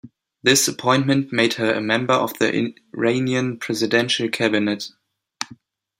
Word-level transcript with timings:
This 0.41 0.67
appointment 0.67 1.31
made 1.31 1.53
her 1.53 1.73
a 1.75 1.79
member 1.79 2.15
of 2.15 2.33
the 2.39 2.73
Iranian 2.91 3.59
Presidential 3.59 4.29
Cabinet. 4.29 4.89